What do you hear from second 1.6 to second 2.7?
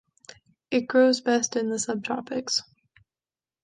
the subtropics.